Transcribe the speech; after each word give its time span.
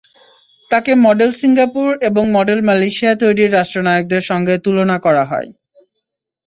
তাঁকে 0.71 0.91
model 1.05 1.31
Singapore 1.39 1.89
এবং 2.09 2.23
model 2.35 2.59
Malaysia 2.67 3.13
তৈরির 3.21 3.55
রাষ্ট্রনায়কদের 3.57 4.23
সঙ্গে 4.29 4.53
তুলনা 4.65 4.97
করা 5.05 5.23
হয়। 5.25 5.49